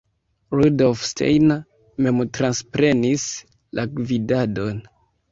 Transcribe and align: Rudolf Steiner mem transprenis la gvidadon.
Rudolf 0.59 1.01
Steiner 1.09 1.57
mem 2.05 2.23
transprenis 2.37 3.25
la 3.81 3.85
gvidadon. 3.99 4.81